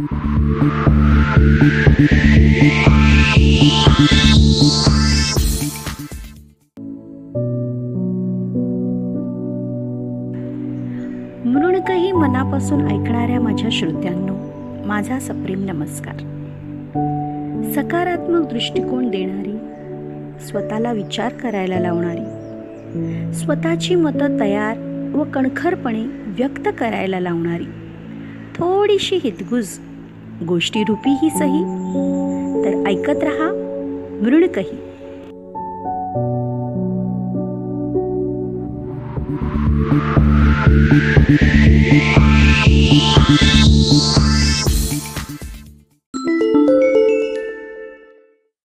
मृणकही 0.00 0.12
मनापासून 12.12 12.86
ऐकणाऱ्या 12.86 13.40
माझ्या 13.40 13.68
श्रोत्यांनो 13.72 14.34
माझा 14.86 15.18
सप्रेम 15.18 15.64
नमस्कार. 15.64 16.14
सकारात्मक 17.72 18.48
दृष्टिकोन 18.48 19.10
देणारी 19.10 19.58
स्वतःला 20.46 20.92
विचार 20.92 21.32
करायला 21.32 21.78
लावणारी 21.80 23.34
स्वतःची 23.34 23.94
मतं 23.94 24.40
तयार 24.40 24.78
व 25.14 25.24
कणखरपणे 25.24 26.04
व्यक्त 26.26 26.68
करायला 26.78 27.20
लावणारी 27.20 27.66
थोडीशी 28.54 29.16
हितगुज 29.16 29.78
गोष्टीरूपी 30.46 31.10
ही 31.10 31.30
सही. 31.30 31.64
तर 32.64 32.86
ऐकत 32.88 33.22
रहा 33.22 33.52
मृणकही 34.22 34.88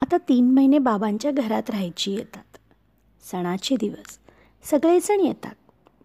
आता 0.02 0.16
तीन 0.28 0.50
महिने 0.50 0.78
बाबांच्या 0.78 1.30
घरात 1.30 1.70
राहायची 1.70 2.12
येतात. 2.12 2.56
सणाचे 3.32 3.76
दिवस. 3.76 4.18
सगळेजण 4.70 5.20
येतात. 5.20 5.54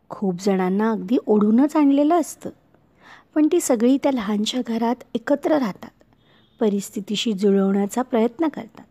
खूप 0.10 0.36
जणांना 0.46 0.92
अगदी 0.92 1.18
ओढूनच 1.28 1.76
आणलेलं 1.76 2.20
असतं. 2.20 2.50
पण 3.36 3.48
ती 3.52 3.60
सगळी 3.60 3.98
त्या 4.04 4.12
लहानशा 4.12 4.62
घरात 4.68 4.96
एकत्र 5.14 5.58
राहतात. 5.58 5.90
परिस्थितीशी 6.60 7.34
जुळवण्याचा 7.34 8.02
प्रयत्न 8.02 8.48
करतात. 8.48 8.86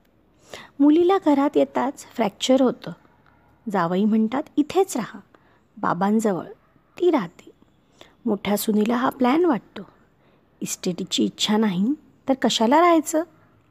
मुलीला 0.80 1.18
घरात 1.24 1.56
येताच 1.56 2.06
फ्रॅक्चर 2.06 2.60
होतं. 2.60 2.92
जावई 3.72 4.04
म्हणतात 4.04 4.42
इथेच 4.56 4.96
राहा. 4.96 5.20
बाबांजवळ 5.76 6.44
ती 7.00 7.10
राहते. 7.10 7.50
मोठ्या 8.26 8.56
सुनीला 8.56 8.96
हा 8.96 9.08
प्लॅन 9.08 9.44
वाटतो. 9.44 9.82
इस्टेटीची 10.60 11.24
इच्छा 11.24 11.56
नाही 11.56 11.86
तर 12.28 12.34
कशाला 12.42 12.80
राहायचं? 12.80 13.22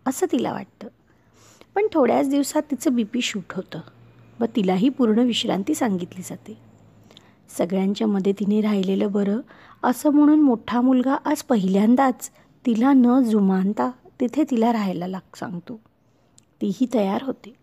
असं 0.06 0.26
तिला 0.32 0.54
वाटतं. 0.54 0.88
पण 1.76 1.88
थोड्याच 1.94 2.30
दिवसात 2.30 2.62
तिचं 2.72 2.96
बी 2.96 3.04
पी 3.04 3.22
शूट 3.22 3.54
होतं. 3.54 3.80
व 4.40 4.46
तिलाही 4.56 4.90
पूर्ण 4.90 5.20
विश्रांती 5.20 5.76
सांगितली 5.76 6.22
जाते. 6.22 6.67
सगळ्यांच्या 7.50 8.08
मदतीने 8.08 8.62
राहिलेलं 8.62 9.12
बरं. 9.12 9.40
असं 9.84 10.10
म्हणून 10.10 10.42
मोठा 10.42 10.82
मुलगा 10.82 11.14
आज 11.14 11.44
पहिल्यांदाच 11.44 12.30
तिला 12.66 12.94
न 12.94 13.24
जुमानता 13.24 13.92
तिथे 14.20 14.44
तिला 14.52 14.74
राहायला 14.74 15.08
लाग 15.08 15.36
सांगतो. 15.36 15.80
तीही 16.62 16.86
तयार 16.94 17.24
होते. 17.24 17.54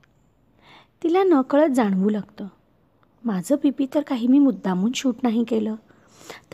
तिला 1.02 1.22
नकळत 1.22 1.68
जाणवू 1.68 2.08
लागतं. 2.08 2.46
माझं 3.24 3.56
पी 3.56 3.86
तर 3.94 4.00
काही 4.00 4.26
मी 4.26 4.38
मुद्दामून 4.38 4.92
शूट 4.94 5.14
नाही 5.22 5.44
केलं. 5.44 5.74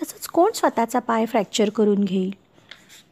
तसंच 0.02 0.26
कोण 0.26 0.50
स्वतःचा 0.54 0.98
पाय 0.98 1.26
फ्रॅक्चर 1.26 1.70
करून 1.70 2.04
घेईल? 2.04 2.34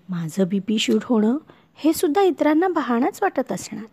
माझं 0.08 0.48
बी 0.48 0.58
पी 0.58 0.78
शूट 0.78 1.00
होणं 1.04 1.36
हे 1.74 1.92
सुद्धा 1.92 2.22
इतरांना 2.22 2.68
बहाणाच 2.68 3.18
वाटत 3.22 3.52
असणार. 3.52 3.84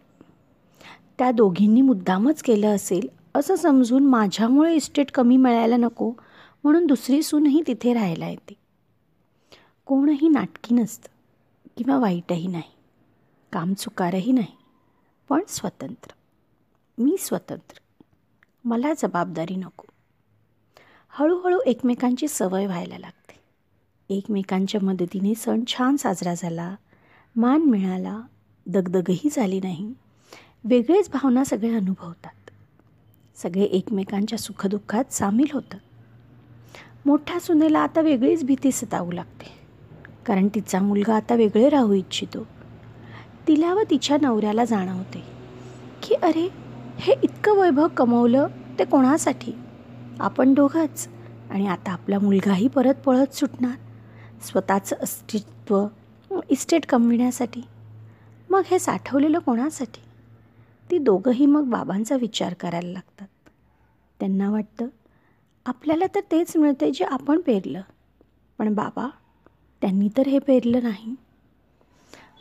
त्या 1.18 1.32
दोघींनी 1.32 1.82
मुद्दामच 1.82 2.42
केलं 2.42 2.76
असेल 2.76 3.08
असं 3.36 3.56
समजून 3.56 4.06
माझ्यामुळे 4.06 4.76
इस्टेट 4.76 5.12
कमी 5.12 5.38
मिळायला 5.38 5.78
नको 5.78 6.14
म्हणून 6.64 6.86
दुसरी 6.86 7.24
सूनही 7.24 7.62
तिथे 7.68 7.94
राहायला 7.94 8.28
येते. 8.28 8.54
कोणही 9.86 10.28
नाटकी 10.28 10.76
नसतं 10.76 11.10
किंवा 11.78 12.00
वाईटही 12.00 12.48
नाही. 12.48 12.72
काम 13.52 13.74
चुकारही 13.74 14.32
नाही. 14.32 14.58
पण 15.30 15.42
स्वतंत्र. 15.48 16.12
मी 16.98 17.16
स्वतंत्र. 17.20 18.04
मला 18.66 18.94
जबाबदारी 18.98 19.56
नको. 19.56 19.86
हळूहळू 21.10 21.60
एकमेकांची 21.66 22.28
सवय 22.28 22.66
व्हायला 22.66 22.98
लागते. 22.98 23.40
एकमेकांच्या 24.16 24.82
मदतीने 24.82 25.36
सण 25.36 25.64
छान 25.68 25.96
साजरा 25.96 26.34
झाला. 26.34 26.76
मान 27.36 27.62
मिळाला. 27.62 28.22
दगदगही 28.66 29.30
झाली 29.32 29.60
नाही. 29.60 29.94
वेगळेच 30.64 31.10
भावना 31.10 31.44
सगळे 31.44 31.76
अनुभवतात. 31.76 32.45
सगळे 33.42 33.64
एकमेकांच्या 33.64 34.40
सुखदुःखात 34.40 35.14
सामील 35.14 35.48
होतात. 35.54 35.80
मोठ्या 37.06 37.40
सुनेला 37.40 37.80
आता 37.80 38.02
वेगळीच 38.02 38.44
भीती 38.44 38.72
सतावू 38.72 39.12
लागते. 39.12 39.46
कारण 40.26 40.48
तिचा 40.56 40.80
मुलगा 40.80 41.16
आता 41.16 41.36
वेगळे 41.36 41.70
राहू 41.70 41.94
इच्छितो. 41.94 42.48
तिला 43.48 43.74
व 43.74 43.80
तिच्या 43.90 44.18
नवऱ्याला 44.22 44.66
जाणवते 44.66 45.24
की 46.04 46.16
अरे 46.16 46.50
हे 46.98 47.14
इतकं 47.24 47.52
वैभव 47.52 47.88
कमवलं 47.98 48.48
ते 48.80 48.86
कोणासाठी? 48.86 49.52
आपण 50.20 50.54
दोघंच. 50.54 51.08
आणि 51.50 51.68
आता 51.68 51.92
आपला 51.92 52.20
मुलगाही 52.20 52.68
परत 52.68 52.94
पळत 52.94 53.34
सुटणार. 53.34 53.76
स्वतःचं 54.42 54.96
अस्तित्व 55.02 55.88
इस्टेट 56.50 56.86
कमविण्यासाठी. 56.86 57.62
मग 58.50 58.62
हे 58.66 58.80
साठवलेलं 58.80 59.40
कोणासाठी? 59.40 60.05
ती 60.92 60.98
दोघंही 60.98 61.46
मग 61.46 61.64
बाबांचा 61.64 62.16
विचार 62.16 62.54
करायला 62.54 62.90
लागतात. 62.90 63.28
त्यांना 64.20 64.52
वाटतं 64.52 64.88
आपल्याला 65.66 66.06
तर 66.16 66.20
तेच 66.32 66.58
मिळते 66.58 66.92
जे 66.92 67.06
आपण 67.06 67.42
पेरलं. 67.42 67.82
पण 68.58 68.74
बाबा 68.74 69.08
त्यांनी 69.82 70.10
तर 70.18 70.28
हे 70.28 70.40
पेरलं 70.40 70.84
नाही. 70.84 71.16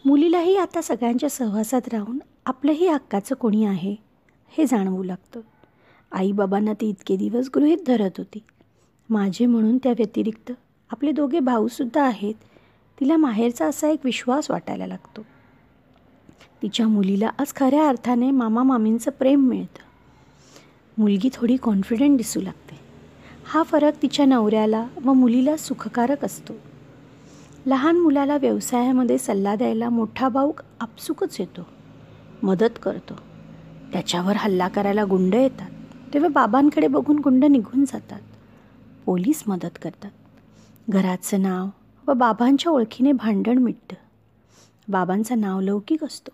मुलीलाही 0.05 0.57
आता 0.57 0.83
सगळ्यांच्या 0.83 1.31
सहवासात 1.31 1.89
राहून 1.89 2.19
आपलंही 2.47 2.89
हक्काचं 2.89 3.35
कोणी 3.35 3.65
आहे 3.65 3.97
हे 4.49 4.67
जाणवू 4.67 5.03
लागतं. 5.03 5.41
आईबाबांना 6.13 6.73
ती 6.73 6.89
इतके 6.89 7.17
दिवस 7.17 7.51
गृहीत 7.55 7.79
धरत 7.87 8.11
होती. 8.19 8.39
माझे 9.11 9.47
म्हणून 9.47 9.79
त्या 9.79 9.93
व्यतिरिक्त 9.93 10.53
आपले 10.91 11.13
दोघे 11.13 11.41
भाऊसुद्धा 11.41 12.03
आहेत 12.03 12.35
तिला 13.01 13.17
माहेरचा 13.17 13.67
असा 13.67 13.89
एक 13.89 13.99
विश्वास 14.05 14.51
वाटायला 14.51 14.87
लागतो. 14.87 15.27
तिच्या 16.63 16.89
मुलीला 16.89 17.31
आज 17.39 17.55
खऱ्या 17.57 17.89
अर्थाने 17.89 18.31
मामा 18.31 18.63
मामींचं 18.63 19.11
प्रेम 19.11 19.41
मिळतं. 19.41 19.85
मुलगी 20.99 21.29
थोडी 21.33 21.57
कॉन्फिडंट 21.57 22.17
दिसू 22.17 22.41
लागते. 22.41 22.81
हा 23.47 23.63
फरक 23.63 24.03
तिच्या 24.03 24.25
नवऱ्याला 24.25 24.87
व 25.05 25.13
मुलीला 25.13 25.57
सुखकारक 25.57 26.25
असतो. 26.25 26.53
लहान 27.67 27.97
मुलाला 27.97 28.37
व्यवसायामध्ये 28.37 29.19
सल्ला 29.19 29.55
द्यायला 29.55 29.89
मोठा 29.89 30.29
भाऊ 30.29 30.53
आपसुकच 30.81 31.37
येतो. 31.41 31.61
मदत 32.43 32.79
करतो. 32.83 33.15
त्याच्यावर 33.93 34.37
हल्ला 34.37 34.69
करायला 34.69 35.05
गुंड 35.05 35.35
येतात. 35.35 35.71
तेव्हा 36.15 36.29
बाबांकडे 36.29 36.87
बघून 36.87 37.19
गुंड 37.19 37.45
निघून 37.45 37.85
जातात. 37.85 38.21
पोलीस 39.05 39.43
मदत 39.47 39.79
करतात. 39.83 40.11
घराचं 40.91 41.43
नाव 41.43 41.67
व 42.07 42.13
बाबांच्या 42.13 42.73
ओळखीने 42.73 43.13
भांडण 43.13 43.59
मिटतं. 43.59 44.04
बाबांचं 44.89 45.41
नाव 45.41 45.61
लौकिक 45.61 46.05
असतो. 46.05 46.31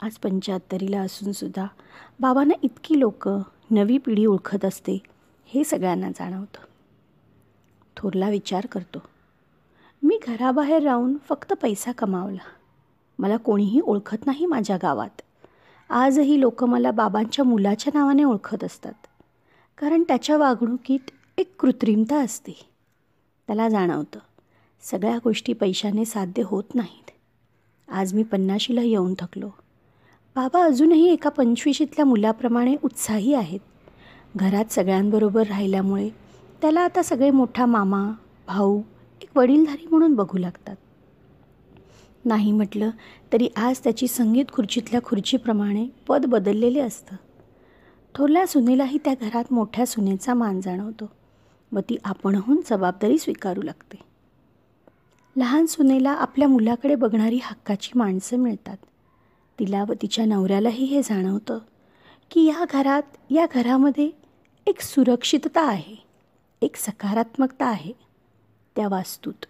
आज 0.00 0.16
पंच्याहत्तरीला 0.16 1.00
असूनसुद्धा 1.00 1.66
बाबांना 2.20 2.54
इतकी 2.62 3.00
लोक 3.00 3.28
नवी 3.70 3.98
पिढी 3.98 4.26
ओळखत 4.26 4.64
असते 4.64 4.98
हे 5.46 5.64
सगळ्यांना 5.64 6.10
जाणवतं. 6.10 6.58
थोरला 7.96 8.28
विचार 8.28 8.66
करतो 8.66 8.98
मी 10.02 10.18
घराबाहेर 10.26 10.82
राहून 10.82 11.16
फक्त 11.28 11.52
पैसा 11.52 11.92
कमावला. 11.92 12.48
मला 13.18 13.36
कोणीही 13.36 13.80
ओळखत 13.84 14.26
नाही 14.26 14.46
माझ्या 14.46 14.76
गावात. 14.76 15.22
आजही 15.90 16.40
लोक 16.40 16.64
मला 16.64 16.90
बाबांच्या 16.90 17.44
मुलाच्या 17.44 17.90
नावाने 17.94 18.24
ओळखत 18.24 18.64
असतात. 18.64 19.06
कारण 19.78 20.02
त्याच्या 20.02 20.36
वागणुकीत 20.36 21.10
एक 21.38 21.60
कृत्रिमता 21.60 22.16
असते. 22.16 22.70
त्याला 23.46 23.68
जाणवतं 23.68 24.18
सगळ्या 24.82 25.18
गोष्टी 25.24 25.52
पैशाने 25.52 26.04
साध्य 26.04 26.42
होत 26.46 26.74
नाहीत. 26.74 27.10
आज 27.92 28.14
मी 28.14 28.22
पन्नाशीला 28.22 28.82
येऊन 28.82 29.14
थकलो. 29.18 29.48
बाबा 30.36 30.64
अजूनही 30.64 31.12
एका 31.12 31.30
पंचवीशीतल्या 31.30 32.04
मुलाप्रमाणे 32.04 32.76
उत्साही 32.84 33.34
आहेत. 33.34 33.60
घरात 34.36 34.72
सगळ्यांबरोबर 34.72 35.46
राहिल्यामुळे 35.46 36.10
त्याला 36.62 36.80
आता 36.80 37.02
सगळे 37.02 37.30
मोठा 37.30 37.66
मामा 37.66 38.12
भाऊ 38.46 38.82
एक 39.22 39.28
वडीलधारी 39.36 39.86
म्हणून 39.86 40.14
बघू 40.14 40.38
लागतात. 40.38 40.76
नाही 42.24 42.52
म्हटलं 42.52 42.90
तरी 43.32 43.48
आज 43.56 43.78
त्याची 43.78 44.08
संगीत 44.08 44.44
खुर्चीतल्या 44.52 45.02
खुर्चीप्रमाणे 45.02 45.86
पद 46.08 46.26
बदललेले 46.26 46.80
असतं. 46.80 47.16
थोरल्या 48.14 48.46
सुनेलाही 48.46 48.98
त्या 49.04 49.14
घरात 49.20 49.44
मोठ्या 49.50 49.86
सुनेचा 49.86 50.34
मान 50.34 50.60
जाणवतो. 50.60 51.10
व 51.72 51.78
ती 51.78 51.96
आपणहून 52.04 52.60
जबाबदारी 52.70 53.18
स्वीकारू 53.18 53.62
लागते. 53.62 54.07
लहान 55.38 55.66
सुनेला 55.66 56.10
आपल्या 56.10 56.48
मुलाकडे 56.48 56.94
बघणारी 56.94 57.38
हक्काची 57.42 57.90
माणसं 57.94 58.36
मिळतात. 58.36 58.76
तिला 59.58 59.84
व 59.88 59.92
तिच्या 60.02 60.24
नवऱ्यालाही 60.24 60.84
हे 60.84 61.02
जाणवतं 61.02 61.58
की 62.30 62.44
या 62.44 62.64
घरात 62.70 63.02
या 63.30 63.46
घरामध्ये 63.54 64.10
एक 64.66 64.80
सुरक्षितता 64.80 65.68
आहे 65.68 65.96
एक 66.62 66.76
सकारात्मकता 66.76 67.66
आहे 67.66 67.92
त्या 68.76 68.88
वास्तूत. 68.88 69.46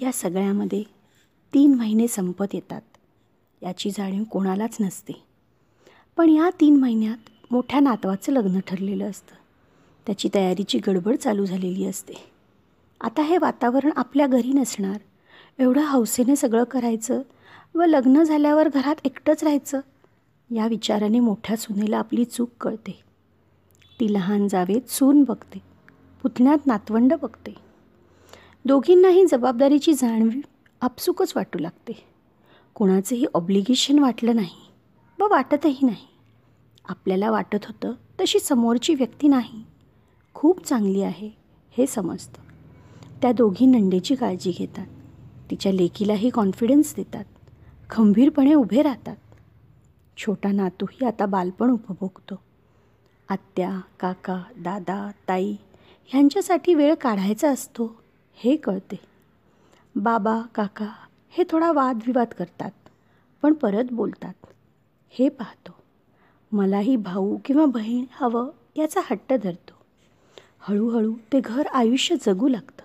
या 0.00 0.12
सगळ्यामध्ये 0.12 0.82
तीन 1.54 1.74
महिने 1.74 2.08
संपत 2.08 2.46
येतात. 2.52 2.82
याची 3.62 3.90
जाणीव 3.90 4.24
कोणालाच 4.24 4.76
नसते. 4.80 5.22
पण 6.16 6.28
या 6.28 6.50
तीन 6.60 6.76
महिन्यात 6.76 7.30
मोठ्या 7.50 7.80
नातवाचं 7.80 8.32
लग्न 8.32 8.60
ठरलेलं 8.60 9.10
असतं. 9.10 9.34
त्याची 10.06 10.28
तयारीची 10.34 10.78
गडबड 10.78 11.16
चालू 11.16 11.46
झालेली 11.46 11.86
असते. 11.86 12.31
आता 13.02 13.22
हे 13.22 13.38
वातावरण 13.38 13.90
आपल्या 13.96 14.26
घरी 14.26 14.52
नसणार. 14.52 14.98
एवढं 15.58 15.84
हौसेने 15.84 16.36
सगळं 16.36 16.64
करायचं 16.64 17.22
व 17.74 17.82
लग्न 17.82 18.22
झाल्यावर 18.22 18.68
घरात 18.68 18.94
एकटंच 19.04 19.42
राहायचं 19.42 19.80
या 20.50 20.66
विचाराने 20.66 21.20
मोठ्या 21.20 21.56
सुनेला 21.56 21.98
आपली 21.98 22.24
चूक 22.24 22.50
कळते. 22.60 23.00
ती 24.00 24.12
लहान 24.12 24.48
जावेत 24.48 24.90
सून 24.90 25.22
बघते 25.22 25.62
पुतण्यात 26.22 26.66
नातवंड 26.66 27.14
बघते. 27.22 27.54
दोघींनाही 28.64 29.26
जबाबदारीची 29.26 29.94
जाणीव 29.94 30.40
आपसुकच 30.80 31.32
वाटू 31.36 31.58
लागते. 31.58 32.04
कोणाचंही 32.74 33.26
ऑब्लिगेशन 33.34 33.98
वाटलं 33.98 34.36
नाही 34.36 34.70
व 35.18 35.28
वाटतही 35.30 35.78
नाही. 35.82 36.06
आपल्याला 36.88 37.30
वाटत 37.30 37.66
होतं 37.66 37.92
तशी 38.20 38.38
समोरची 38.38 38.94
व्यक्ती 38.94 39.28
नाही. 39.28 39.64
खूप 40.34 40.64
चांगली 40.66 41.02
आहे 41.02 41.30
हे 41.70 41.86
समजतं. 41.86 42.51
त्या 43.22 43.32
दोघी 43.32 43.66
नंडेची 43.66 44.14
काळजी 44.14 44.50
घेतात. 44.50 44.86
तिच्या 45.50 45.72
लेकीलाही 45.72 46.30
कॉन्फिडन्स 46.30 46.94
देतात. 46.96 47.24
खंबीरपणे 47.90 48.54
उभे 48.54 48.82
राहतात. 48.82 49.16
छोटा 50.16 50.52
नातूही 50.52 51.06
आता 51.06 51.26
बालपण 51.26 51.70
उपभोगतो. 51.70 52.34
आत्या 53.28 53.80
काका 54.00 54.42
दादा 54.58 55.10
ताई 55.28 55.56
ह्यांच्यासाठी 56.06 56.74
वेळ 56.74 56.94
काढायचा 56.94 57.50
असतो 57.50 58.02
हे 58.34 58.56
कळते. 58.56 58.98
बाबा 59.96 60.40
काका 60.54 60.88
हे 61.30 61.44
थोडा 61.50 61.72
वादविवाद 61.72 62.26
करतात 62.26 62.70
पण 63.42 63.54
परत 63.54 63.84
बोलतात. 63.92 64.34
हे 65.10 65.28
पाहतो. 65.28 65.72
मलाही 66.52 66.96
भाऊ 66.96 67.38
किंवा 67.44 67.64
बहीण 67.64 68.04
हवं 68.12 68.50
याचा 68.76 69.00
हट्ट 69.04 69.32
धरतो. 69.42 69.72
हळूहळू 70.60 71.14
ते 71.32 71.40
घर 71.44 71.66
आयुष्य 71.66 72.16
जगू 72.26 72.48
लागतं. 72.48 72.81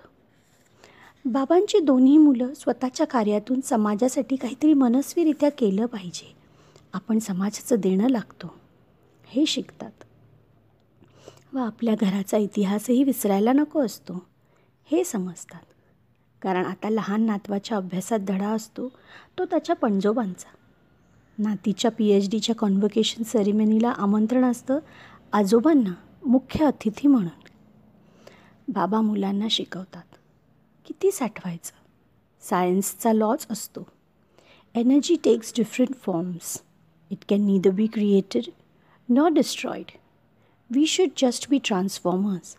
बाबांची 1.28 1.78
दोन्ही 1.78 2.18
मुलं 2.18 2.54
स्वतःच्या 2.54 3.06
कार्यातून 3.06 3.60
समाजासाठी 3.60 4.36
काहीतरी 4.36 4.74
मनस्वीरित्या 4.74 5.50
केलं 5.50 5.86
पाहिजे. 5.86 6.36
आपण 6.92 7.18
समाजाचं 7.18 7.76
देणं 7.78 8.08
लागतो. 8.08 8.54
हे 9.26 9.46
शिकतात. 9.46 9.90
व 11.52 11.58
आपल्या 11.58 11.94
घराचा 12.00 12.36
इतिहासही 12.36 13.04
विसरायला 13.04 13.52
नको 13.52 13.80
असतो. 13.80 14.26
हे 14.84 15.04
समजतात. 15.04 15.60
कारण 16.42 16.64
आता 16.64 16.90
लहान 16.90 17.22
नातवाच्या 17.22 17.76
अभ्यासात 17.76 18.18
धडा 18.18 18.48
असतो 18.48 18.88
तो 19.38 19.44
त्याच्या 19.44 19.76
पणजोबांचा. 19.76 20.48
नातीच्या 21.38 21.90
पी 21.90 22.08
एच 22.08 22.30
डीच्या 22.30 22.54
कॉन्व्होकेशन 22.54 23.22
सेरेमनीला 23.22 23.90
आमंत्रण 23.90 24.44
असतं 24.44 24.78
आजोबांना 25.32 25.92
मुख्य 26.26 26.66
अतिथी 26.66 27.08
म्हणून. 27.08 27.48
बाबा 28.68 29.00
मुलांना 29.00 29.46
शिकवतात. 29.50 30.17
किती 30.88 31.10
साठवायचं? 31.10 31.72
सायन्सचा 32.40 33.12
लॉच 33.12 33.46
असतो. 33.50 33.86
Energy 34.74 35.16
takes 35.24 35.52
different 35.56 35.94
forms 35.94 36.62
it 37.10 37.18
can 37.28 37.46
neither 37.46 37.70
be 37.70 37.86
created 37.86 38.42
not 39.08 39.32
destroyed 39.32 39.84
we 40.70 40.86
should 40.86 41.08
just 41.16 41.50
be 41.50 41.58
transformers 41.64 42.56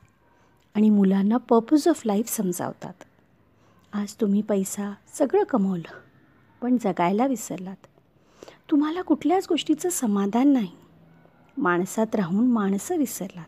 आणि 0.73 0.89
मुलांना 0.89 1.37
पर्पज 1.37 1.87
ऑफ 1.87 2.01
लाईफ 2.05 2.29
समजावतात. 2.29 2.93
आज 3.93 4.13
तुम्ही 4.13 4.41
पैसा 4.41 4.93
सगळं 5.13 5.43
कमवलं 5.43 5.93
पण 6.61 6.77
जगायला 6.77 7.25
विसरलात. 7.25 7.87
तुम्हाला 8.71 9.01
कुठल्याच 9.01 9.45
गोष्टीचं 9.49 9.89
समाधान 9.89 10.47
नाही. 10.47 10.71
माणसात 11.57 12.15
राहून 12.15 12.47
माणसं 12.47 12.97
विसरलात. 12.97 13.45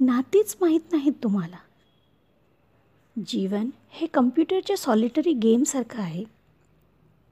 नातीच 0.00 0.56
माहीत 0.60 0.80
नाहीत 0.92 1.12
तुम्हाला. 1.22 1.56
जीवन 3.26 3.70
हे 3.90 4.06
कम्प्युटरच्या 4.06 4.76
सॉलिटरी 4.76 5.32
गेमसारखं 5.32 6.02
आहे. 6.02 6.24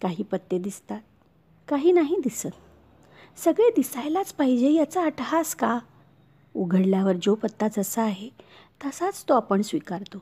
काही 0.02 0.24
पत्ते 0.24 0.58
दिसतात 0.58 1.00
काही 1.68 1.92
नाही 1.92 2.16
दिसत. 2.24 2.46
सगळे 3.36 3.70
दिसायलाच 3.70 4.32
पाहिजे 4.32 4.70
याचा 4.70 5.04
अटहास 5.04 5.54
का? 5.54 5.78
उघडल्यावर 6.54 7.12
जो 7.22 7.34
पत्ता 7.34 7.68
जसा 7.76 8.02
आहे 8.02 8.28
तसाच 8.84 9.24
तो 9.28 9.34
आपण 9.34 9.62
स्वीकारतो. 9.62 10.18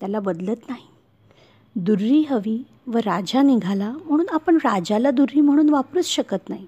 त्याला 0.00 0.20
बदलत 0.20 0.56
नाही. 0.68 0.86
दुर्री 1.76 2.22
हवी 2.22 2.62
व 2.86 2.96
राजा 2.96 3.42
निघाला 3.42 3.90
म्हणून 3.90 4.28
आपण 4.28 4.56
राजाला 4.56 5.10
दुर्री 5.10 5.40
म्हणून 5.40 5.68
वापरूच 5.68 6.06
शकत 6.06 6.48
नाही. 6.48 6.66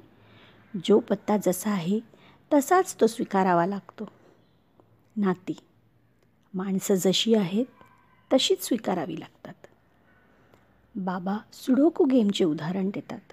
जो 0.84 0.98
पत्ता 0.98 1.36
जसा 1.36 1.70
आहे 1.70 2.00
तसाच 2.52 2.96
तो 3.00 3.06
स्वीकारावा 3.06 3.66
लागतो. 3.66 4.08
नाती. 5.16 5.56
माणसं 6.54 6.94
जशी 6.94 7.34
आहेत 7.34 7.64
तशीच 8.32 8.64
स्वीकारावी 8.64 9.20
लागतात. 9.20 9.54
बाबा 10.96 11.38
सुडोकू 11.52 12.04
गेमचे 12.04 12.44
उदाहरण 12.44 12.90
देतात. 12.94 13.32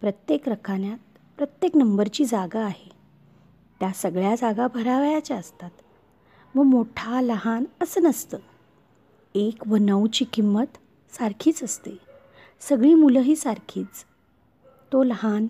प्रत्येक 0.00 0.48
रखान्यात 0.48 0.98
प्रत्येक 1.36 1.76
नंबरची 1.76 2.24
जागा 2.24 2.64
आहे. 2.64 2.90
त्या 3.80 3.92
सगळ्या 3.92 4.34
जागा 4.34 4.66
भरावयाच्या 4.66 5.36
असतात. 5.36 5.70
व 6.54 6.62
मोठा 6.62 7.20
लहान 7.20 7.64
असं 7.82 8.02
नसतं. 8.02 8.38
एक 9.34 9.68
व 9.68 9.76
नऊची 9.76 10.24
किंमत 10.24 10.78
सारखीच 11.12 11.62
असते. 11.62 11.98
सगळी 12.60 12.94
मुलंही 12.94 13.36
सारखीच. 13.36 14.04
तो 14.92 15.02
लहान 15.02 15.46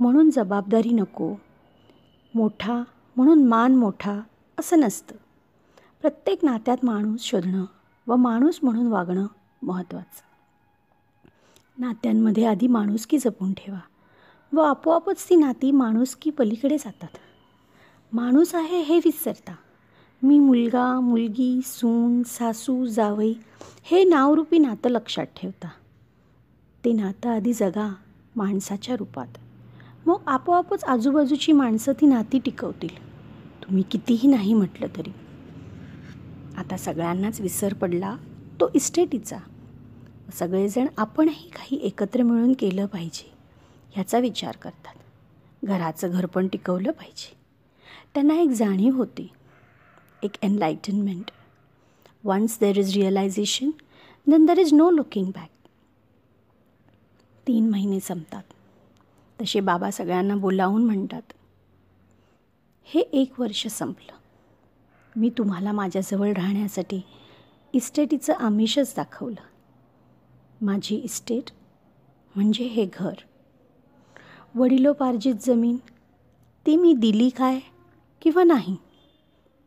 म्हणून 0.00 0.30
जबाबदारी 0.30 0.90
नको. 0.90 1.34
मोठा 2.34 2.82
म्हणून 3.16 3.44
मान 3.44 3.74
मोठा 3.74 4.20
असं 4.60 4.80
नसतं. 4.80 5.14
प्रत्येक 6.00 6.44
नात्यात 6.44 6.76
माणूस 6.82 7.20
शोधणं 7.20 7.64
व 8.08 8.16
माणूस 8.16 8.60
म्हणून 8.62 8.86
वागणं 8.86 9.26
महत्त्वाचं. 9.62 10.28
नात्यांमध्ये 11.78 12.46
आधी 12.46 12.66
माणुसकी 12.66 13.18
जपून 13.18 13.52
ठेवा 13.52 13.78
व 14.52 14.60
आपोआपच 14.60 15.24
ती 15.30 15.36
नाती 15.36 15.70
माणुसकी 15.70 16.30
पलीकडे 16.30 16.78
जातात. 16.78 17.08
माणूस 18.12 18.54
आहे 18.54 18.80
हे 18.80 18.98
विसरता. 18.98 19.54
मी 20.22 20.38
मुलगा 20.38 21.00
मुलगी 21.00 21.60
सून 21.64 22.22
सासू 22.22 22.86
जावई 22.86 23.34
हे 23.82 24.04
नावरूपी 24.04 24.58
नातं 24.58 24.88
लक्षात 24.88 25.26
ठेवता. 25.26 25.68
ते 26.84 26.92
नातं 26.92 27.30
आधी 27.30 27.52
जगा 27.52 27.94
माणसाच्या 28.36 28.96
रूपात. 28.96 29.28
मग 30.06 30.16
आपोआपच 30.26 30.84
आजूबाजूची 30.84 31.52
माणसं 31.52 31.92
ती 31.92 32.06
नाती 32.06 32.38
टिकवतील. 32.38 33.08
तुम्ही 33.62 33.82
कितीही 33.90 34.28
नाही 34.28 34.54
म्हटलं 34.54 34.86
तरी. 34.96 35.12
आता 36.56 36.76
सगळ्यांनाच 36.76 37.40
विसर 37.40 37.74
पडला 37.74 38.16
तो 38.60 38.68
इस्टेटीचा. 38.74 39.38
सगळेजण 40.34 40.86
आपणही 40.96 41.48
काही 41.48 41.78
एकत्र 41.82 42.22
मिळून 42.22 42.52
केलं 42.52 42.86
पाहिजे 42.86 43.30
ह्याचा 43.92 44.18
विचार 44.18 44.56
करतात. 44.56 44.94
घराचं 45.64 46.10
घर 46.10 46.26
पण 46.26 46.48
टिकवलं 46.48 46.90
पाहिजे. 46.90 47.36
त्यांना 48.14 48.34
एक 48.34 48.48
जाणीव 48.48 48.96
होती 48.96 49.28
एक 50.22 50.36
enlightenment 50.42 51.30
once 52.24 52.58
there 52.60 52.78
is 52.78 52.94
realization 52.94 53.70
then 54.26 54.46
there 54.46 54.58
is 54.58 54.74
no 54.74 54.90
looking 54.90 55.30
back 55.30 55.50
तीन 57.46 57.68
महिने 57.70 58.00
संपतात. 58.00 58.42
तसे 59.38 59.60
बाबा 59.60 59.90
सगळ्यांना 59.90 60.36
बोलावून 60.36 60.84
म्हणतात 60.84 61.32
हे 62.84 63.00
एक 63.00 63.40
वर्ष 63.40 63.66
संपलं. 63.66 64.17
मी 65.18 65.30
तुम्हाला 65.38 65.72
माझ्याजवळ 65.72 66.32
राहण्यासाठी 66.32 67.00
इस्टेटीचं 67.72 68.32
आमिषच 68.32 68.92
दाखवलं. 68.96 69.40
माझी 70.64 70.96
इस्टेट 70.96 71.50
म्हणजे 72.36 72.64
हे 72.64 72.88
घर. 72.94 73.12
वडिलोपार्जित 74.54 75.34
जमीन 75.40 75.76
ती 76.66 76.76
मी 76.76 76.92
दिली 76.92 77.28
काय 77.28 77.60
किंवा 78.22 78.44
नाही 78.44 78.76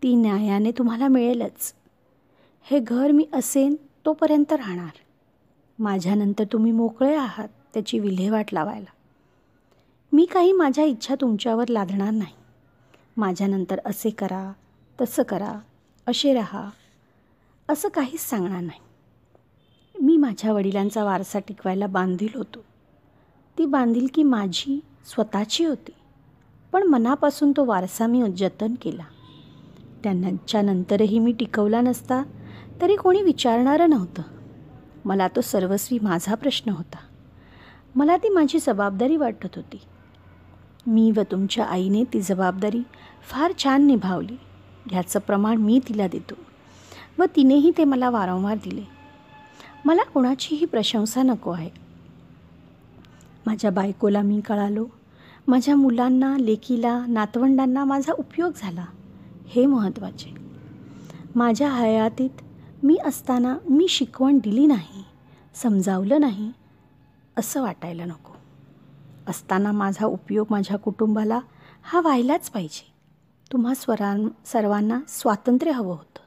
ती 0.03 0.15
न्यायाने 0.15 0.71
तुम्हाला 0.71 1.07
मिळेलच. 1.07 1.73
हे 2.61 2.79
घर 2.79 3.11
मी 3.11 3.25
असेन 3.33 3.75
तोपर्यंत 4.05 4.53
राहणार. 4.53 4.97
माझ्यानंतर 5.79 6.43
तुम्ही 6.43 6.71
मोकळे 6.71 7.15
आहात 7.15 7.49
त्याची 7.73 7.99
विल्हेवाट 7.99 8.53
लावायला. 8.53 8.91
मी 10.13 10.25
काही 10.25 10.51
माझ्या 10.51 10.83
इच्छा 10.83 11.15
तुमच्यावर 11.21 11.67
लादणार 11.67 12.11
नाही. 12.11 12.33
माझ्यानंतर 13.17 13.79
असे 13.85 14.09
करा 14.09 14.53
तसं 15.01 15.23
करा 15.23 15.59
असे 16.07 16.33
राहा 16.33 16.69
असं 17.69 17.89
काहीच 17.89 18.19
सांगणार 18.19 18.61
नाही. 18.61 18.79
मी 20.01 20.17
माझ्या 20.17 20.53
वडिलांचा 20.53 21.03
वारसा 21.03 21.39
टिकवायला 21.39 21.87
बांधील 21.87 22.27
होतो. 22.35 22.59
ती 23.57 23.65
बांधील 23.65 24.07
की 24.13 24.23
माझी 24.23 24.79
स्वतःची 25.05 25.65
होती. 25.65 25.91
पण 26.71 26.83
मनापासून 26.83 27.51
तो 27.51 27.65
वारसा 27.65 28.07
मी 28.07 28.31
जतन 28.31 28.75
केला. 28.81 29.03
त्यांच्यानंतरही 30.03 31.19
मी 31.19 31.31
टिकवला 31.31 31.81
नसता 31.81 32.23
तरी 32.81 32.95
कोणी 32.95 33.21
विचारणारं 33.21 33.89
नव्हतं. 33.89 34.21
मला 35.05 35.27
तो 35.27 35.41
सर्वस्वी 35.41 35.99
माझा 36.01 36.35
प्रश्न 36.35 36.71
होता. 36.71 36.97
मला 37.95 38.17
ती 38.17 38.29
माझी 38.29 38.59
जबाबदारी 38.59 39.17
वाटत 39.17 39.55
होती. 39.55 39.81
मी 40.87 41.11
व 41.11 41.21
तुमच्या 41.31 41.65
आईने 41.65 42.03
ती 42.03 42.21
जबाबदारी 42.21 42.81
फार 43.21 43.53
छान 43.63 43.85
निभावली. 43.87 44.37
ह्याचं 44.89 45.19
प्रमाण 45.19 45.57
मी 45.57 45.79
तिला 45.89 46.07
देतो. 46.07 46.33
व 47.19 47.23
तिनेही 47.35 47.71
ते 47.77 47.83
मला 47.83 48.09
वारंवार 48.09 48.55
दिले. 48.55 48.83
मला 49.85 50.03
कोणाचीही 50.03 50.65
प्रशंसा 50.65 51.23
नको 51.23 51.51
आहे. 51.51 51.69
माझ्या 53.45 53.71
बायकोला 53.71 54.21
मी 54.21 54.41
कळालो. 54.41 54.85
माझ्या 55.47 55.75
मुलांना 55.75 56.37
लेकीला 56.37 57.05
नातवंडांना 57.07 57.83
माझा 57.83 58.13
उपयोग 58.13 58.51
झाला. 58.55 58.85
हे 59.47 59.65
महत्त्वाचे. 59.65 60.33
माझ्या 61.35 61.71
हयातीत 61.71 62.41
मी 62.83 62.97
असताना 63.05 63.57
मी 63.69 63.87
शिकवण 63.87 64.37
दिली 64.37 64.65
नाही 64.65 65.03
समजावलं 65.53 66.21
नाही 66.21 66.51
असं 67.37 67.61
वाटायला 67.61 68.05
नको. 68.05 68.31
असताना 69.27 69.71
माझा 69.71 70.05
उपयोग 70.05 70.47
माझ्या 70.49 70.77
कुटुंबाला 70.77 71.39
हा 71.83 72.01
व्हायलाच 72.01 72.49
पाहिजे. 72.49 72.90
तुम्हा 73.51 73.73
स्वरां 73.73 74.27
सर्वांना 74.45 74.99
स्वातंत्र्य 75.07 75.71
हवं 75.71 75.97
होतं. 75.97 76.19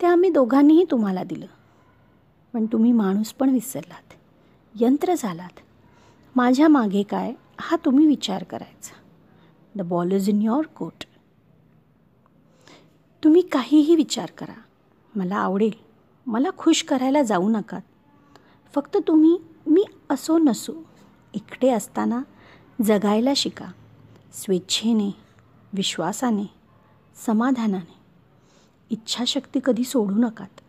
ते 0.00 0.06
आम्ही 0.06 0.30
दोघांनीही 0.30 0.84
तुम्हाला 0.90 1.24
दिलं. 1.24 1.46
पण 2.52 2.66
तुम्ही 2.66 2.92
माणूस 2.92 3.32
पण 3.32 3.50
विसरलात. 3.50 4.12
यंत्र 4.80 5.14
झालात. 5.18 5.60
माझ्या 6.36 6.68
मागे 6.68 7.02
काय 7.02 7.32
हा 7.60 7.76
तुम्ही 7.84 8.06
विचार 8.06 8.44
करायचा. 8.44 8.94
The 9.76 9.86
ball 9.86 10.12
is 10.12 10.28
in 10.28 10.42
your 10.42 10.66
court 10.66 11.04
तुम्ही 13.24 13.40
काहीही 13.40 13.96
विचार 13.96 14.30
करा. 14.30 14.60
मला 15.16 15.36
आवडेल. 15.36 15.72
मला 16.26 16.48
खुश 16.58 16.82
करायला 16.82 17.22
जाऊ 17.22 17.48
नका. 17.48 17.78
फक्त 18.74 18.96
तुम्ही 18.96 19.38
मी 19.66 19.84
असो 20.10 20.38
नसो 20.38 20.72
एकटे 21.34 21.70
असताना 21.70 22.22
जगायला 22.84 23.32
शिका. 23.36 23.72
स्वेच्छेने 24.32 25.25
विश्वासाने 25.72 26.44
समाधानाने. 27.26 27.94
इच्छाशक्ती 28.90 29.60
कधी 29.64 29.84
सोडू 29.84 30.14
नकात. 30.14 30.60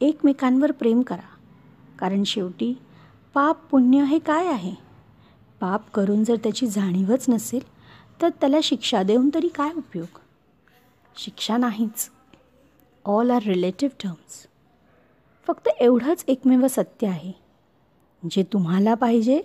एकमेकांवर 0.00 0.72
प्रेम 0.72 1.02
करा. 1.02 1.28
कारण 1.98 2.22
शेवटी 2.24 2.74
पाप 3.34 3.66
पुण्य 3.70 4.04
हे 4.04 4.18
काय 4.18 4.46
आहे? 4.46 4.74
पाप 5.60 5.90
करून 5.90 6.24
जर 6.24 6.36
त्याची 6.36 6.66
जाणीवच 6.66 7.24
नसेल 7.28 7.62
तर 8.22 8.28
त्याला 8.28 8.56
शिक्षा 8.62 9.02
देऊन 9.02 9.30
तरी 9.34 9.48
काय 9.48 9.70
उपयोग? 9.76 10.18
शिक्षा 11.16 11.56
नाहीच. 11.56 12.10
ऑल 13.04 13.30
आर 13.30 13.42
रिलेटिव्ह 13.42 13.96
टर्म्स 14.04 14.46
फक्त 15.46 15.68
एवढंच 15.68 16.24
एकमेव 16.28 16.66
सत्य 16.70 17.06
आहे. 17.06 17.32
जे 18.30 18.42
तुम्हाला 18.42 18.94
पाहिजे 18.94 19.42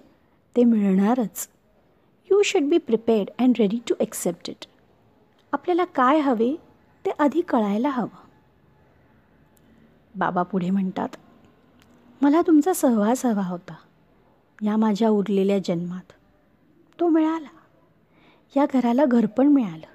ते 0.56 0.64
मिळणारच. 0.64 1.50
You 2.32 2.42
should 2.42 2.62
be 2.62 2.78
prepared 2.78 3.30
and 3.40 3.56
ready 3.60 3.80
to 3.90 3.96
accept 4.00 4.50
it 4.50 4.66
आपल्याला 5.56 5.86
काय 5.86 6.20
हवे 6.20 6.56
ते 7.06 7.12
आधी 7.20 7.42
कळायला 7.42 7.90
हवं. 7.90 8.28
बाबा 10.16 10.44
पुढे 10.44 10.70
म्हणतात 10.70 11.08
मला 12.22 12.42
तुमचा 12.42 12.74
सहवास 12.74 13.26
हवा 13.26 13.44
होता. 13.44 13.76
या 14.62 14.78
माझ्या 14.78 15.10
उरलेल्या 15.10 15.60
जन्मात. 15.60 16.12
तो 17.00 17.08
मिळाला. 17.08 17.48
या 18.58 18.66
घराला 18.74 19.06
घर 19.06 19.26
पण 19.26 19.48
मिळालं. 19.48 19.86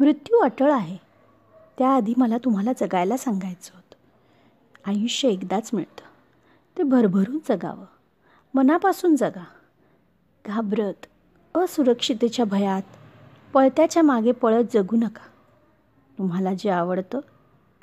मृत्यू 0.00 0.38
अटळ 0.38 0.72
आहे. 0.72 0.96
त्याआधी 1.78 2.14
मला 2.16 2.38
तुम्हाला 2.38 2.72
जगायला 2.72 3.16
सांगायचं 3.16 3.70
होतं. 3.74 3.94
आयुष्य 4.90 5.28
एकदाच 5.28 5.70
मिळतं. 5.72 6.02
ते 6.78 6.82
भरभरून 6.82 7.38
जगावं. 7.48 7.86
मनापासून 8.54 9.16
जगा. 9.16 9.44
घाबरत 10.46 11.06
असुरक्षितेच्या 11.56 12.44
भयात 12.44 12.82
पळत्याच्या 13.52 14.02
मागे 14.02 14.32
पळत 14.32 14.64
जगू 14.74 14.96
नका. 14.96 15.26
तुम्हाला 16.18 16.54
जे 16.54 16.70
आवडतं 16.70 17.20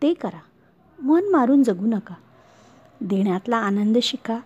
ते 0.01 0.13
करा. 0.13 0.39
मन 1.01 1.23
मारून 1.31 1.63
जगू 1.63 1.85
नका. 1.85 2.15
देण्यातला 3.01 3.57
आनंद 3.57 3.97
शिका. 3.97 4.39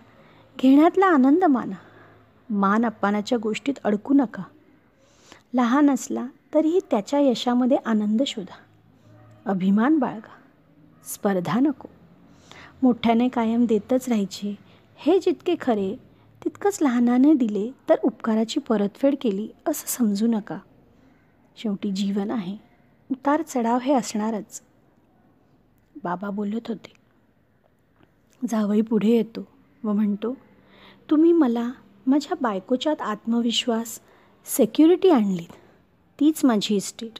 घेण्यातला 0.58 1.06
आनंद 1.06 1.44
माना. 1.44 1.76
मान 2.50 2.86
अपमानाच्या 2.86 3.38
गोष्टीत 3.38 3.74
अडकू 3.84 4.14
नका. 4.14 4.42
लहान 5.54 5.90
असला 5.90 6.26
तरीही 6.54 6.80
त्याच्या 6.90 7.20
यशामध्ये 7.20 7.76
आनंद 7.86 8.22
शोधा. 8.26 8.56
अभिमान 9.50 9.98
बाळगा. 9.98 10.32
स्पर्धा 11.04 11.60
नको. 11.60 11.88
मोठ्याने 12.82 13.28
कायम 13.28 13.66
देतच 13.66 14.08
राहायचे. 14.08 14.58
हे 14.96 15.18
जितके 15.18 15.54
खरे 15.60 15.96
तितकंच 16.44 16.78
लहानाने 16.82 17.34
दिले 17.34 17.70
तर 17.88 17.94
उपकाराची 18.02 18.60
परतफेड 18.60 19.14
केली 19.20 19.48
असं 19.66 19.86
समजू 19.86 20.26
नका. 20.26 20.58
शेवटी 21.56 21.90
जीवन 21.90 22.30
आहे. 22.30 22.56
उतार 23.10 23.42
चढाव 23.42 23.78
हे 23.78 23.94
असणारच. 23.94 24.62
बाबा 26.04 26.30
बोलत 26.30 26.68
होते. 26.68 26.92
जावई 28.50 28.80
पुढे 28.80 29.08
येतो 29.08 29.40
व 29.84 29.92
म्हणतो 29.92 30.34
तुम्ही 31.10 31.32
मला 31.32 31.70
माझ्या 32.06 32.36
बायकोच्यात 32.40 33.00
आत्मविश्वास 33.00 34.00
सेक्युरिटी 34.44 35.10
आणलीत. 35.10 35.52
तीच 36.20 36.44
माझी 36.44 36.76
इस्टेट 36.76 37.18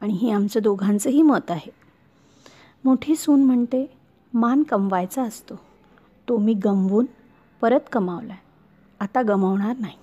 आणि 0.00 0.12
हे 0.12 0.30
आमचं 0.30 0.60
दोघांचंही 0.62 1.22
मत 1.22 1.50
आहे. 1.50 1.70
मोठी 2.84 3.16
सून 3.16 3.44
म्हणते 3.44 3.98
मान 4.34 4.62
कमवायचा 4.62 5.22
असतो. 5.22 5.54
तो 6.28 6.38
मी 6.38 6.54
गमवून 6.54 7.06
परत 7.60 7.80
कमावला 7.92 8.32
आहे 8.32 8.42
आता 9.00 9.22
गमावणार 9.22 9.76
नाही. 9.78 9.98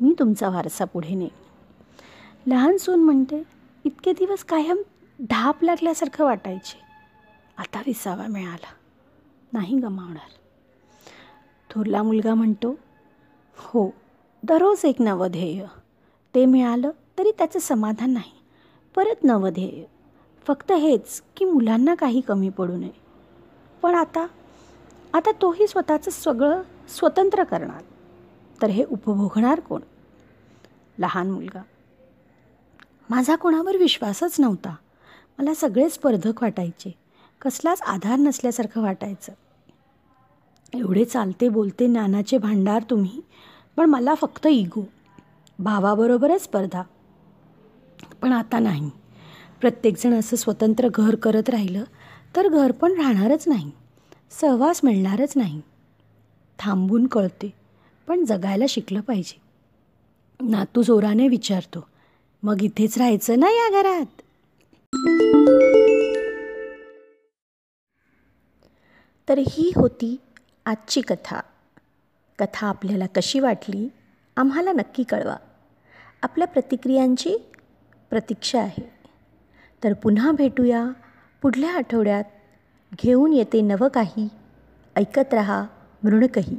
मी 0.00 0.14
तुमचा 0.18 0.48
वारसा 0.48 0.84
पुढे 0.84 1.14
नेईन. 1.14 1.47
लहान 2.48 2.76
सून 2.76 3.00
म्हणते 3.00 3.42
इतके 3.84 4.12
दिवस 4.12 4.44
कायम 4.44 4.82
ढाप 5.20 5.64
लागल्यासारखं 5.64 6.24
वाटायचे. 6.24 6.80
आता 7.58 7.80
विसावा 7.86 8.26
मिळाला. 8.26 8.70
नाही 9.52 9.76
गमावणार. 9.76 10.30
थोरला 11.70 12.02
मुलगा 12.02 12.34
म्हणतो 12.34 12.74
हो 13.56 13.94
दररोज 14.42 14.84
एक 14.84 15.02
नवं 15.02 15.28
ध्येय 15.30 15.64
ते 16.34 16.46
मिळालं 16.46 16.90
तरी 17.18 17.30
त्याचं 17.38 17.58
समाधान 17.58 18.10
नाही. 18.10 18.32
परत 18.94 19.24
नवं 19.24 19.50
ध्येय 19.52 19.84
फक्त 20.46 20.72
हेच 20.72 21.22
की 21.36 21.44
मुलांना 21.44 21.94
काही 21.94 22.20
कमी 22.20 22.48
पडू 22.48 22.76
नये. 22.76 23.00
पण 23.82 23.94
आता 23.94 24.26
आता 25.14 25.30
तोही 25.42 25.66
स्वतःचं 25.66 26.10
सगळं 26.10 26.62
स्वतंत्र 26.88 27.44
करणार. 27.44 27.82
तर 28.62 28.70
हे 28.70 28.84
उपभोगणार 28.84 29.60
कोण? 29.60 29.80
लहान 30.98 31.30
मुलगा 31.30 31.62
माझा 33.10 33.36
कोणावर 33.36 33.76
विश्वासच 33.76 34.40
नव्हता. 34.40 34.74
मला 35.38 35.54
सगळे 35.54 35.88
स्पर्धक 35.88 36.42
वाटायचे. 36.42 36.94
कसलाच 37.40 37.82
आधार 37.82 38.18
नसल्यासारखं 38.18 38.82
वाटायचं. 38.82 39.32
एवढे 40.74 41.04
चालते 41.04 41.48
बोलते 41.48 41.86
ज्ञानाचे 41.86 42.38
भांडार 42.38 42.82
तुम्ही 42.90 43.20
पण 43.76 43.90
मला 43.90 44.14
फक्त 44.14 44.46
इगो 44.46 44.84
भावाबरोबरच 45.58 46.42
स्पर्धा. 46.42 46.82
पण 48.22 48.32
आता 48.32 48.58
नाही. 48.58 48.90
प्रत्येकजण 49.60 50.14
असं 50.14 50.36
स्वतंत्र 50.36 50.88
घर 50.94 51.14
करत 51.14 51.48
राहिलं 51.48 51.84
तर 52.36 52.48
घर 52.48 52.72
पण 52.72 52.92
राहणारच 52.92 53.48
नाही. 53.48 53.70
सहवास 54.30 54.80
मिळणारच 54.84 55.32
नाही. 55.36 55.60
थांबून 56.58 57.06
कळते 57.06 57.54
पण 58.06 58.24
जगायला 58.24 58.64
शिकलं 58.68 59.00
पाहिजे. 59.00 59.40
नातू 60.50 60.82
जोराने 60.82 61.28
विचारतो 61.28 61.88
मग 62.42 62.62
इथेच 62.62 62.98
राहायचं 62.98 63.38
ना 63.38 63.46
या 63.50 63.82
घरात? 63.82 64.06
तर 69.28 69.38
ही 69.38 69.72
होती 69.76 70.20
आजची 70.66 71.00
कथा. 71.00 71.40
कथा 72.38 72.66
आपल्याला 72.66 73.06
कशी 73.06 73.40
वाटली 73.40 73.88
आम्हाला 74.36 74.72
नक्की 74.72 75.02
कळवा. 75.02 75.36
आपल्या 76.22 76.46
प्रतिक्रियांची 76.46 77.36
प्रतीक्षा 78.10 78.60
आहे. 78.60 78.92
तर 79.84 79.92
पुन्हा 79.92 80.32
भेटूया 80.32 80.86
पुढल्या 81.42 81.74
आठवड्यात. 81.74 82.24
घेऊन 83.04 83.32
येते 83.32 83.60
नवं 83.60 83.88
काही. 83.88 84.28
ऐकत 84.96 85.34
रहा 85.34 85.66
मृणकही. 86.04 86.56